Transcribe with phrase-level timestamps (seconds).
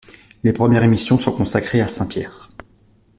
[0.43, 2.49] Les premières émissions sont consacrées à Saint Pierre.